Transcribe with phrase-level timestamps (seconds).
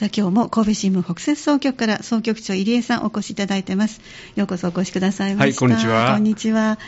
[0.00, 4.00] さあ今日も神戸新聞北摂総局から総局長入江さんお越しいただいてます。
[4.34, 5.66] ようこそお越しくださいました。
[5.66, 6.12] はいこんにちは。
[6.12, 6.78] こんにちは。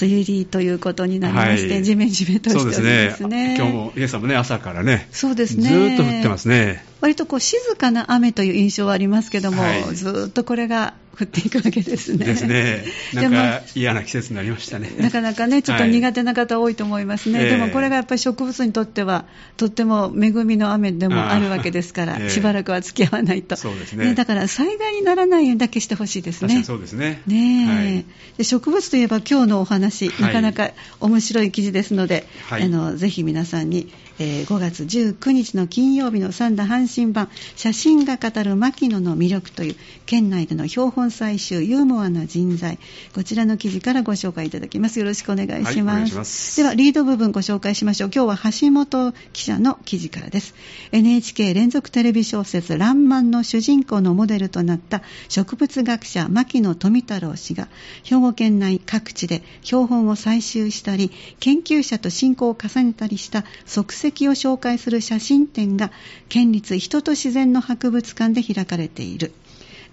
[0.00, 1.84] 梅雨入りということになりまして、はい。
[1.84, 3.14] ジメジメとしておりますね。
[3.18, 3.56] そうですね。
[3.58, 5.68] 今日も、イエさんもね、朝からね、そうですね。
[5.68, 6.82] ずーっと降ってますね。
[7.02, 9.94] 割とこう静かな雨という印象はありますけども、はい。
[9.96, 12.24] ずーっとこれが降っていくわけですね。
[12.24, 12.84] ですね。
[13.12, 14.88] なんか嫌な季節になりましたね。
[14.98, 17.50] なかなかね、ちょっとはい苦手な方多いと思いますね、ええ。
[17.50, 19.24] でもこれがやっぱり植物にとっては、
[19.56, 26.48] とっても恵みの雨でもあるわけですから、しばらくは付き合わないと、そうですねだから災害にならないようにだけしてほしいですね。
[26.48, 26.64] 確かに。
[26.64, 27.20] そうですね。
[27.26, 28.04] ねえ、はい。
[28.38, 30.22] で植物といえば今日のお話、はい。
[30.22, 32.62] なかなか面白い記事ですので、はい。
[32.62, 39.76] あのぜひ皆さんに、えー5月19日の金曜日の三田阪神版写真が語る牧野の魅力という
[40.06, 42.78] 県内での標本採集ユーモアな人材
[43.14, 44.98] こちらの記事からご紹介いただきます。
[44.98, 46.56] よろしくお願いします,、はいます。
[46.56, 48.10] ではリード部分ご紹介しましょう。
[48.14, 50.54] 今日は橋本記者の記事からです。
[50.92, 57.68] NHK 連続テレビ小説「らんまん」の主人公のモデルとなった植物学者牧野富太郎氏が
[58.02, 65.90] 兵庫県内各地で標本を採集したり研究者と親交を重ねたりした足跡を紹介する写真展が
[66.28, 69.32] 県立人と自然の博物館で開かれている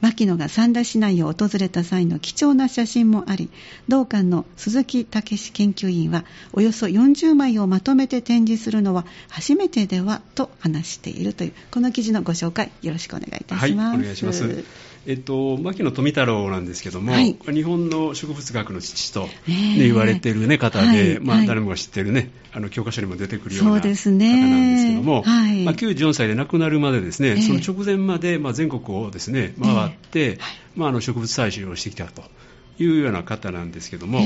[0.01, 3.49] 牧野が三田市内を訪れた際の貴重な写真もあり
[3.87, 13.75] 同館の鈴木武史研究員はおよそ40枚をまとめて展示するのは初めてではと話しているというこの記事のご紹介よろしくお願いいたはい、お。
[13.75, 14.88] 願いします。
[15.09, 17.35] えっと、牧野富太郎なんですけども、はい。
[17.51, 19.83] 日本の植物学の父と、ねねえ。
[19.87, 21.39] 言われている、ね、方で、まあ、はい。
[21.39, 25.65] はい誰もが知っている、ね、あの教科書にも出てくるような方なんですけども、はい。
[25.65, 27.41] まあ、94歳で亡くなるまでですね、ええ。
[27.41, 30.29] その直前まで、まあ、全国をですね回って、ええ。
[30.29, 30.37] はい。
[30.75, 32.21] まあ、あの植物採集をしてきたと。
[32.83, 34.21] いうような方なんですけども、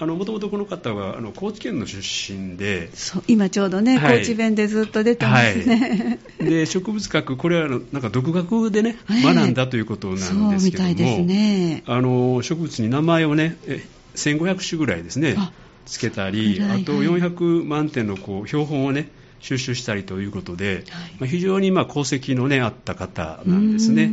[0.00, 2.90] もともとこの方はあの高知県の出身で、
[3.26, 4.20] 今ちょうどね、はい。
[4.20, 6.18] 高知弁でずっと出てますね。
[6.38, 9.22] で植物学、これはなんか独学でね、ええ。
[9.34, 10.90] 学んだということなんですけども、
[11.24, 11.82] ね。
[11.86, 15.52] あの植物に名前をね、え1500種ぐらいですねあ、
[15.86, 21.12] つけたり、はいあと400万点のこう標本をね、収集したりということで、はい。
[21.20, 24.10] まあ、非常にまあ功績の、ね、あった方なんですね。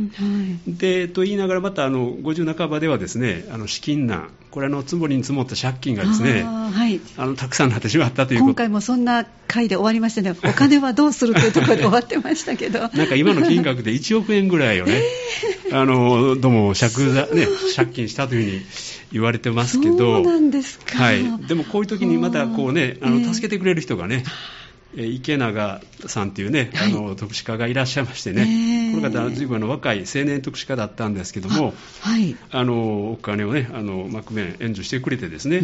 [0.66, 7.00] でと言いながら、またあの50半ばではですねあの資金難、これあの、積もりに積もった借金がですねあーはい。
[7.16, 8.50] あのたくさんなってしまったということ。
[8.50, 15.02] 今回もそんな回で終わりましたね、お金はどうするというところで終わってましたけど、 なんか今の金額で1億円ぐらいをね、
[15.72, 18.62] あのどうも借座、ね、借金したというふうに
[19.12, 23.20] 言われてますけそうど、なんですか、はい、でもこういう時にまたこうね、あええ。
[23.20, 24.56] の助けてくれる人がね、えー
[24.96, 26.92] 池永さんというね、はい。
[26.92, 35.60] あの特殊課がいらっしゃいましてね、ええこの方はずいぶん若い青年特殊課だったんですけども、あはい、あのお金をね、あの幕面援助してくれてですね。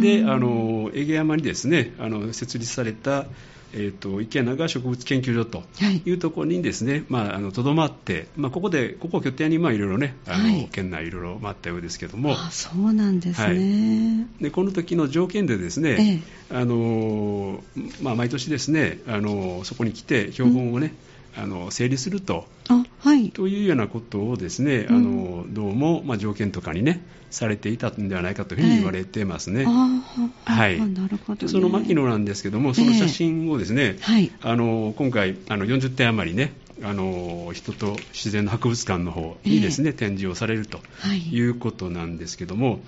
[0.00, 0.48] であの
[0.94, 3.26] 江毛山にですねあの設立された、
[3.72, 6.02] えー、と池永植物研究所とはい。
[6.04, 10.68] いうところにですね、まあ、あのとどまって、まあ、ここで、ここを拠点にまあいろいろね、あのはい。
[10.70, 14.26] 県内いろいろ回ったようですけども、あそうなんですね。
[14.40, 17.62] でこの時の条件でですね、あの
[18.02, 20.94] まあ、毎年ですね、あのそこに来て標本をね、
[21.36, 23.30] あの整理するとあはい。
[23.30, 24.96] というようなことをですね、うん。
[24.96, 29.64] あのどうも、まあ、条件とかにねされていたんではないかというふうに言われてますね。
[29.66, 30.78] あーはい。
[30.78, 34.30] あなるほど、ね、でその牧野なんですけども、その写真をですね、はい。
[34.40, 36.52] あの今回あの40点余りね、
[36.84, 41.18] あの人と自然の博物館の方にですね、展示をされるとはい。
[41.18, 42.78] いうことなんですけども、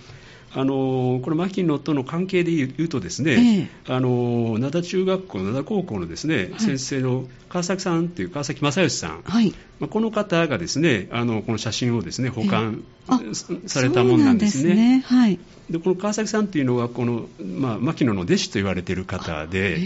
[0.57, 6.61] あのこれ、牧野との関係で言うとですね、あの灘中学校、灘高校のですね、はい。
[6.61, 9.53] 先生の川崎さんという川崎正義さん、はい。
[9.81, 13.21] まあこの方がですね、あのこの写真をですね保管あ
[13.67, 14.69] されたもんなんですね。
[14.69, 15.05] ですね。
[15.05, 15.41] はい。
[15.71, 19.79] でこの川崎さんというのはこの、まあ、牧野の弟子と言われている方へで。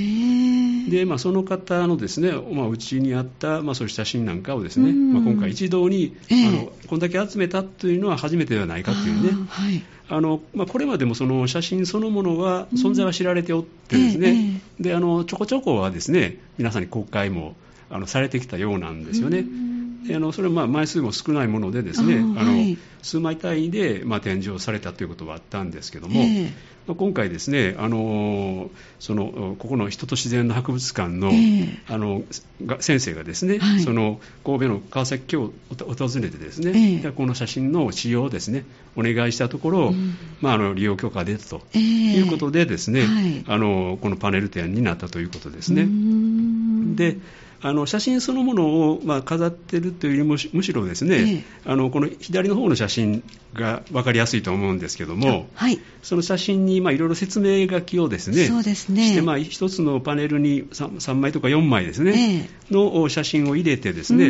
[0.88, 5.12] ーでまあ、その方のですね、まあ、うちにあった、まあ、そういう写真なんかをですね、うん。
[5.12, 6.48] まあ、今回一堂に、ええ。
[6.48, 9.30] あのこんだけ集めたというのは初めてではないかというね。
[9.32, 9.82] あーはい。
[10.10, 17.54] あの、まあ、これまでもその写真そのものは存在は知られておってですね、えであのちょこちょこはですね皆さんに公開も
[17.90, 19.40] あのされてきたようなんですよね。
[19.40, 19.44] うん。
[19.44, 19.77] で
[20.14, 22.78] あのそれはまあ枚数も少ないものでですねあの、はい。
[23.02, 26.52] 数枚単位でまあ展示をされたということはあったんですけども、ええ。
[26.86, 31.78] まあ今回ですね、あのそのここの人と自然の博物館の,、ええ。
[31.88, 32.22] あの
[32.64, 33.80] が先生がですね、はい。
[33.80, 36.98] その神戸の川崎京を訪れてですね、ええ。
[37.00, 38.64] でこの写真の使用をですね
[38.96, 40.16] お願いしたところ、うん。
[40.40, 41.80] まあ、あの利用許可が出たとええ。
[41.80, 43.44] いうことでですね、はい。
[43.46, 45.82] あのこのパネル展になったということですね。
[45.84, 46.96] ん。
[46.96, 47.18] で
[47.60, 53.22] あの写真そのものを、まあ、飾ってるというよりもむしろですね、あのこの左の方の写真
[53.54, 55.80] が分かりやすいと思うんですけども、はい。
[56.02, 59.08] その写真にまあいろいろ説明書きをですね、そうですね。
[59.08, 64.28] してまあ一つのパネルに 3, 3枚とか4枚ですね、えの写真を入れてですねう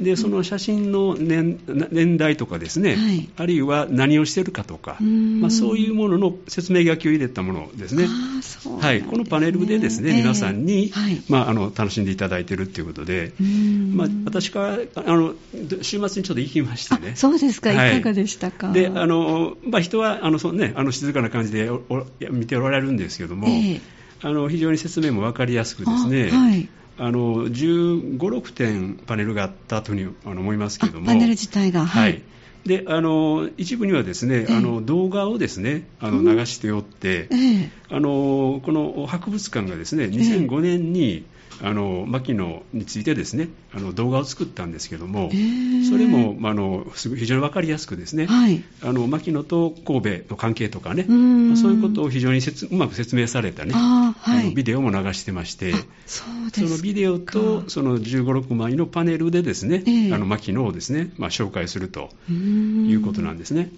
[0.00, 8.06] ん、でその写真の年年代とかですね、はい、あるいは何をしてるかとか、まあ、そういうものの説明書きを入れたものですね。
[8.42, 8.78] すね。
[8.80, 13.32] はい、このパネルでですね、えー、皆さんに、はい、まあ、あの楽しんでいただいているということで、
[13.94, 15.34] まあ、私からあの
[15.82, 17.16] 週末にちょっと行きましてね。
[17.16, 18.72] そうですか、い、かがでしたか？
[18.72, 21.70] であのまあ、人はあのそ、ね、あの静かな感じで
[22.30, 23.80] 見ておられるんですけども、えー、
[24.22, 26.68] あの非常に説明も分かりやすくですね、はい。
[27.00, 32.22] あの15、6点パネルがあったというふうに思いますけれども、パネル自体が、はい、
[32.66, 55.74] であの一部にはですね、えー、あの動画をですねあの流しておって、えー、あのこの博物館がですね2005年に、えーあの牧野についてですねあの動画を作ったんですけども、それも、まあ、の非常に分かりやすくですね、はい、あの牧野と神戸の関係とかね、まあ、そういうことを非常にうまく説明されたね、あはい、あのビデオも流してまして
[56.06, 56.24] そ
[56.62, 63.70] のビデオとその15、6枚のパネルでですね、えー、あの牧野をですね、まあ、紹介するということなんですね。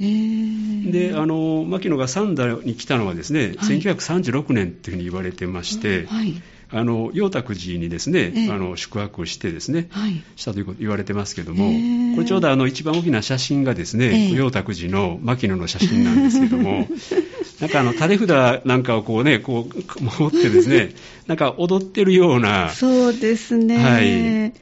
[0.91, 6.41] であの牧野が三田に来たのはですね、はい、1936年というふうに言われてまして、はい
[6.73, 12.15] あの陽沢寺にですね、えあの宿泊してですね、はい、したということ言われてますけども、え。
[12.15, 16.87] これちょうどあの一番大きな写真がですね、陽沢寺の牧野の写真なんですけども、
[17.61, 20.95] なんかあの垂れ札なんかをこうね、こう持ってですね、
[21.27, 24.53] なんか踊ってるような、そうですね、はい、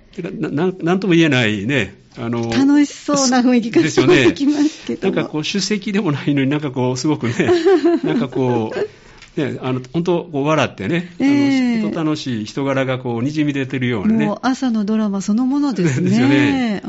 [0.41, 7.35] ななんとも言えないね、あの楽しそうな雰囲気がしてきますけど、ね、なんかこう、出席でもないのになんかこう、すごくね、
[8.03, 8.89] なんかこう、
[9.39, 14.27] ね、あの本当笑ってね、えー、あの楽しい人柄がこうにじみ出てるようなね。
[14.27, 16.09] もう朝のドラマそのものですね。
[16.11, 16.83] ですよね。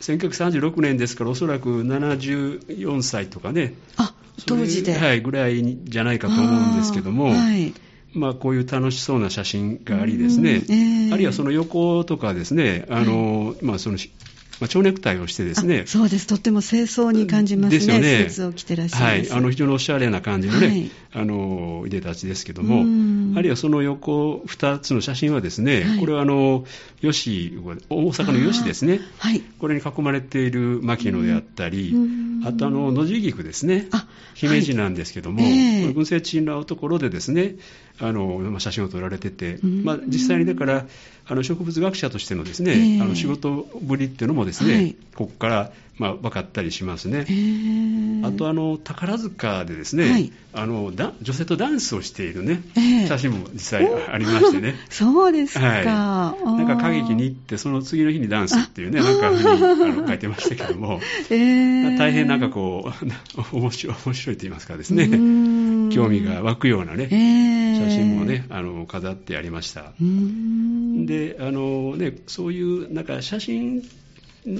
[0.00, 4.14] 1936年ですから、おそらく74歳とかね、あ
[4.46, 7.74] 当時で、はい、ぐらいじゃないかと思うんですけども、はい。
[8.14, 13.98] まあ、こういう楽しそうな写真がありですね、えー、あるいはその横とかですね、あの、はい、まあ、その
[14.60, 15.84] まあ、蝶ネクタイをしてですね。
[15.86, 16.26] そうです。
[16.26, 17.78] とっても清掃に感じますね。
[17.78, 18.28] ですよね。
[18.28, 19.04] スーツを着てらっしゃる。
[19.04, 19.30] はい。
[19.30, 22.84] あの、非常におしゃれな感じのね、はい、あの、いでたちですけども、
[23.36, 26.64] あるいはその横2つの写真はですね、はい、これはあの、
[27.00, 27.58] 吉、
[27.88, 29.00] 大阪の吉ですね。
[29.18, 29.40] はい。
[29.40, 31.94] これに囲まれている牧野であったり、
[32.44, 33.88] あとあの、野地菊ですね。
[33.92, 35.52] あ、姫路なんですけども、はい。
[35.52, 37.56] えー、群生地のところでですね、
[38.00, 40.86] あの、写真を撮られてて、まあ、実際にだから、
[41.30, 47.26] あの植物学者としてのですね、えー、あの仕事ぶりっていうのもですね、はい、ここからまあ、分かったりしますね。
[48.24, 50.92] あとあの宝塚でですね、はい、あの
[51.22, 52.62] 女性とダンスをしているね、
[53.08, 54.74] 写真も実際ありましてね。
[54.90, 55.84] そうですか、はい。
[55.84, 61.00] なんか歌劇に行ってその次の日にダンスっていうね、なんかふうにあの書いてましたけども、
[61.30, 62.92] えー、大変なんかこ
[63.52, 65.08] う 面白い面白いと言いますかですね、
[65.90, 69.92] 興味が湧くようなね、えー、写真もねあの飾ってありました。
[70.00, 73.82] であのねそういうなんか写真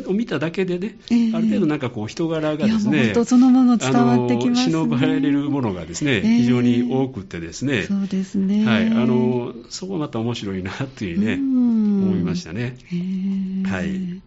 [0.07, 4.73] を見ただけでね、えー、ある程度なんかこう人柄がですね、そのもの伝わってきますね。
[4.73, 8.65] 忍ばれるものがですね、えー、非常に多くてですね、そうですね。
[8.65, 12.77] はい、あのそこまた面白いなというね、思いましたね。
[12.93, 14.18] えー、はい。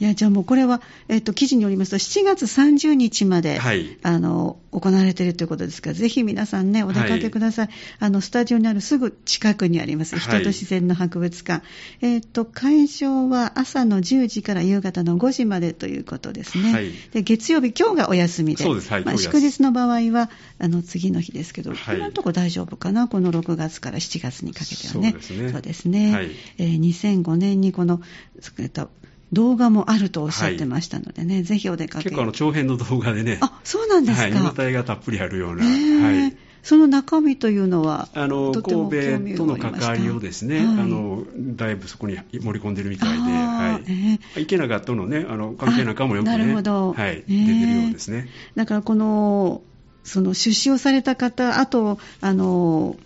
[0.00, 7.66] いや、じゃあもうこれは、えっと、記事によりますと、7月30日まで、はい、あの、行われているということですから、ぜひ皆さんね、お出かけください。
[7.66, 11.66] はい、あの、スタジオにあるすぐ近くにあります、人と自然の博物館。
[12.00, 16.72] えっと、会場は朝の10時から夕方の5時までということですね。
[16.72, 18.92] はい、で月曜日、今日がお休みで、そうです。
[18.92, 25.10] はい、まあ、祝日の場合は、あの、次の日ですけど、はい、今のところ大丈夫かな、この6月から7月にかけてはね。
[25.10, 25.50] そうですね。
[25.50, 26.12] そうですね。
[26.12, 28.00] はい、えー、2005年にこの、
[28.58, 28.90] えっと、
[29.32, 32.04] 動画もあるとおっしゃってましたのでね、はい、ぜひお出かけ。
[32.04, 33.38] 結構あの長編の動画でね。
[33.40, 34.22] あ、そうなんですか。
[34.22, 35.64] はい、見応えがたっぷりあるような。
[35.64, 36.36] はい。
[36.62, 38.64] その中身というのは、あの神
[39.32, 48.28] 戸との関わりをですね、はい、あのだいぶそこに盛り込んでるみたいで、はいえー、池永とのね、あの関係なんかもよくね、なるほどはい、えー、出てるようですね。
[48.54, 49.62] だからこの
[50.04, 52.96] その出資をされた方、あとあの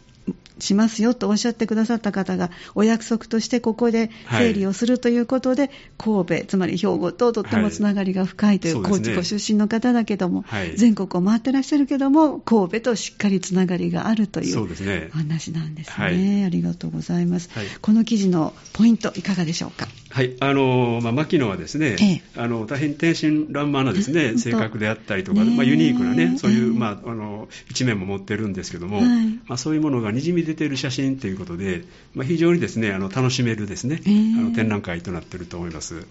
[0.58, 15.94] しますよとおっしゃってくださった方がお約束としてここで整理をするということで、はい、神戸、つまり兵庫ととってもつながりが深いという、高知ご出身の方だけども、はい、全国を回ってらっしゃるけども、神戸としっかりつながりがあるという話なんですね。
[16.08, 17.50] すねありがとうございます、
[17.80, 19.88] この記事のポイント、いかがでしょうか？
[20.12, 29.06] はい、あのまあ、牧野はですね、ええ、あの大変天真爛漫なですね性格であったりとか、まあ、ユニークなね、そういう、まあ、あの一面も持ってるんですけども、はい、
[29.46, 36.04] まあ、そういうものがにじみ出ている写真ということで、まあ、非常にですねあの楽しめるですね、えー、あの展覧会となっていると思います、はい、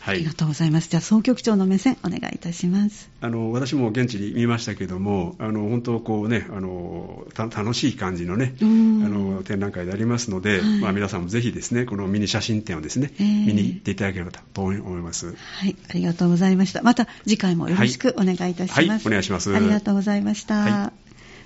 [0.00, 0.88] はい、ありがとうございます。
[0.88, 3.08] じゃあ総局長の目線お願いいたします。
[3.20, 15.34] あの私も現地に見ましたけども、あの本当こうねあの楽しい感じのね、あの展覧会でありますので、はい、まあ皆さんもぜひですねこのミニ写真展をですね、えー見に行っていただければと思います。
[15.34, 16.82] はい、ありがとうございました。
[16.82, 18.78] また次回もよろしくお願いいたします。
[18.78, 19.54] はい、はい、お願いします。
[19.54, 20.54] ありがとうございました。
[20.54, 21.04] はい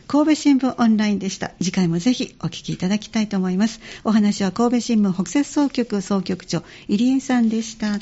[0.09, 1.51] 神戸新聞オンラインでした。
[1.61, 3.79] 次回もぜひお聞きいただきたいと思います。
[4.05, 7.99] お話は神戸新聞北摂総局総局長入江さんでした。